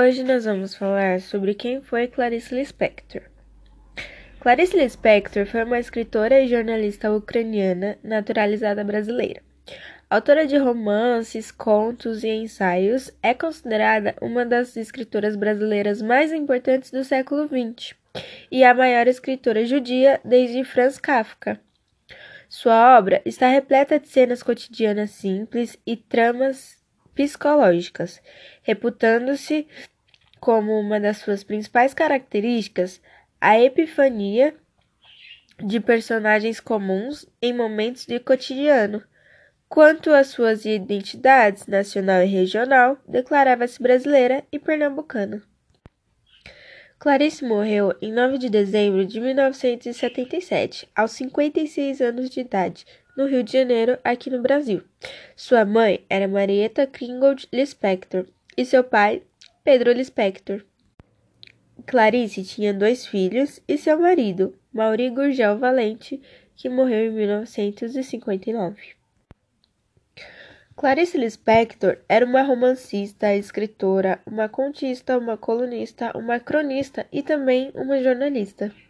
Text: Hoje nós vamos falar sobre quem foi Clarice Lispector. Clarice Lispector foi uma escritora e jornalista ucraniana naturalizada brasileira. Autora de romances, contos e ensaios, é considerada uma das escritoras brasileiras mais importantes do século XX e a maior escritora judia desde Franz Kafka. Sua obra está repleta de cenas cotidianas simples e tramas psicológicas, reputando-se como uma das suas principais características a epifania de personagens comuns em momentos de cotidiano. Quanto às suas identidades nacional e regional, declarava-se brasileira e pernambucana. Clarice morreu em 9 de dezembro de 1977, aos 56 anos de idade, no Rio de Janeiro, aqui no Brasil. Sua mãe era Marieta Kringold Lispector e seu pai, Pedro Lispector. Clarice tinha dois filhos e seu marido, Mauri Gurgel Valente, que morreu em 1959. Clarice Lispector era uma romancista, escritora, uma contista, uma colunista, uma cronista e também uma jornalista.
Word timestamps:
Hoje 0.00 0.24
nós 0.24 0.46
vamos 0.46 0.74
falar 0.74 1.20
sobre 1.20 1.52
quem 1.52 1.82
foi 1.82 2.06
Clarice 2.06 2.54
Lispector. 2.54 3.20
Clarice 4.40 4.74
Lispector 4.74 5.44
foi 5.44 5.62
uma 5.62 5.78
escritora 5.78 6.40
e 6.40 6.48
jornalista 6.48 7.12
ucraniana 7.12 7.98
naturalizada 8.02 8.82
brasileira. 8.82 9.42
Autora 10.08 10.46
de 10.46 10.56
romances, 10.56 11.52
contos 11.52 12.24
e 12.24 12.28
ensaios, 12.28 13.12
é 13.22 13.34
considerada 13.34 14.14
uma 14.22 14.46
das 14.46 14.74
escritoras 14.74 15.36
brasileiras 15.36 16.00
mais 16.00 16.32
importantes 16.32 16.90
do 16.90 17.04
século 17.04 17.46
XX 17.46 17.94
e 18.50 18.64
a 18.64 18.72
maior 18.72 19.06
escritora 19.06 19.66
judia 19.66 20.18
desde 20.24 20.64
Franz 20.64 20.96
Kafka. 20.96 21.60
Sua 22.48 22.96
obra 22.96 23.20
está 23.26 23.48
repleta 23.48 24.00
de 24.00 24.08
cenas 24.08 24.42
cotidianas 24.42 25.10
simples 25.10 25.78
e 25.86 25.94
tramas 25.94 26.79
psicológicas, 27.20 28.22
reputando-se 28.62 29.68
como 30.40 30.80
uma 30.80 30.98
das 30.98 31.18
suas 31.18 31.44
principais 31.44 31.92
características 31.92 32.98
a 33.38 33.60
epifania 33.60 34.54
de 35.62 35.78
personagens 35.80 36.60
comuns 36.60 37.26
em 37.42 37.52
momentos 37.52 38.06
de 38.06 38.18
cotidiano. 38.18 39.02
Quanto 39.68 40.10
às 40.10 40.28
suas 40.28 40.64
identidades 40.64 41.66
nacional 41.66 42.22
e 42.22 42.26
regional, 42.26 42.96
declarava-se 43.06 43.80
brasileira 43.80 44.42
e 44.50 44.58
pernambucana. 44.58 45.42
Clarice 47.00 47.42
morreu 47.42 47.94
em 48.02 48.12
9 48.12 48.36
de 48.36 48.50
dezembro 48.50 49.06
de 49.06 49.18
1977, 49.22 50.86
aos 50.94 51.12
56 51.12 51.98
anos 52.02 52.28
de 52.28 52.40
idade, 52.40 52.84
no 53.16 53.24
Rio 53.24 53.42
de 53.42 53.54
Janeiro, 53.54 53.98
aqui 54.04 54.28
no 54.28 54.42
Brasil. 54.42 54.82
Sua 55.34 55.64
mãe 55.64 56.04
era 56.10 56.28
Marieta 56.28 56.86
Kringold 56.86 57.48
Lispector 57.50 58.26
e 58.54 58.66
seu 58.66 58.84
pai, 58.84 59.22
Pedro 59.64 59.92
Lispector. 59.92 60.62
Clarice 61.86 62.44
tinha 62.44 62.74
dois 62.74 63.06
filhos 63.06 63.62
e 63.66 63.78
seu 63.78 63.98
marido, 63.98 64.54
Mauri 64.70 65.08
Gurgel 65.08 65.56
Valente, 65.56 66.20
que 66.54 66.68
morreu 66.68 67.06
em 67.06 67.12
1959. 67.12 68.99
Clarice 70.80 71.18
Lispector 71.18 71.98
era 72.08 72.24
uma 72.24 72.40
romancista, 72.40 73.34
escritora, 73.34 74.18
uma 74.24 74.48
contista, 74.48 75.18
uma 75.18 75.36
colunista, 75.36 76.10
uma 76.16 76.40
cronista 76.40 77.06
e 77.12 77.22
também 77.22 77.70
uma 77.74 78.02
jornalista. 78.02 78.72